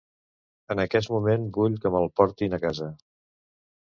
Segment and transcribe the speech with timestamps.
[0.75, 2.89] En aquest moment vull que me'l portin a casa.